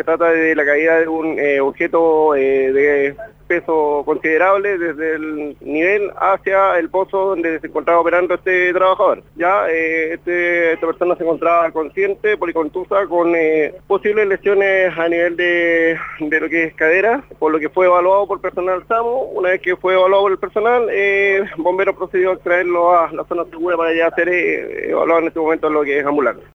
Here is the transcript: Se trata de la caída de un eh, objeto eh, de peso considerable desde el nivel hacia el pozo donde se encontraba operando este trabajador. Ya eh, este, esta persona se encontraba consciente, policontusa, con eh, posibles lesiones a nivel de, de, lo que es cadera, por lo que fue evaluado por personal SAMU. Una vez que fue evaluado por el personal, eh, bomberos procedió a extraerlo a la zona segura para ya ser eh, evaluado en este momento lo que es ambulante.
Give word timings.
Se 0.00 0.04
trata 0.04 0.30
de 0.30 0.56
la 0.56 0.64
caída 0.64 0.98
de 0.98 1.08
un 1.08 1.38
eh, 1.38 1.60
objeto 1.60 2.34
eh, 2.34 2.72
de 2.72 3.16
peso 3.50 4.02
considerable 4.04 4.78
desde 4.78 5.16
el 5.16 5.56
nivel 5.60 6.12
hacia 6.16 6.78
el 6.78 6.88
pozo 6.88 7.30
donde 7.30 7.58
se 7.58 7.66
encontraba 7.66 8.00
operando 8.00 8.34
este 8.34 8.72
trabajador. 8.72 9.24
Ya 9.34 9.68
eh, 9.68 10.14
este, 10.14 10.74
esta 10.74 10.86
persona 10.86 11.16
se 11.16 11.24
encontraba 11.24 11.68
consciente, 11.72 12.36
policontusa, 12.36 13.08
con 13.08 13.34
eh, 13.34 13.74
posibles 13.88 14.28
lesiones 14.28 14.96
a 14.96 15.08
nivel 15.08 15.36
de, 15.36 15.98
de, 16.20 16.40
lo 16.40 16.48
que 16.48 16.62
es 16.62 16.74
cadera, 16.74 17.24
por 17.40 17.50
lo 17.50 17.58
que 17.58 17.68
fue 17.68 17.86
evaluado 17.86 18.28
por 18.28 18.40
personal 18.40 18.84
SAMU. 18.86 19.32
Una 19.34 19.50
vez 19.50 19.60
que 19.60 19.74
fue 19.74 19.94
evaluado 19.94 20.22
por 20.22 20.32
el 20.32 20.38
personal, 20.38 20.86
eh, 20.88 21.42
bomberos 21.56 21.96
procedió 21.96 22.30
a 22.30 22.34
extraerlo 22.34 22.96
a 22.96 23.12
la 23.12 23.24
zona 23.24 23.44
segura 23.46 23.76
para 23.76 23.92
ya 23.92 24.10
ser 24.12 24.28
eh, 24.28 24.90
evaluado 24.90 25.22
en 25.22 25.26
este 25.26 25.40
momento 25.40 25.68
lo 25.68 25.82
que 25.82 25.98
es 25.98 26.06
ambulante. 26.06 26.44